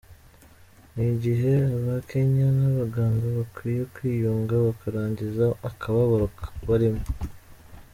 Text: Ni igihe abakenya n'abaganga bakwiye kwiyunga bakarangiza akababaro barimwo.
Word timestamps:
Ni 0.93 1.03
igihe 1.13 1.53
abakenya 1.77 2.47
n'abaganga 2.57 3.25
bakwiye 3.37 3.81
kwiyunga 3.93 4.53
bakarangiza 4.65 5.45
akababaro 5.69 6.27
barimwo. 6.69 7.05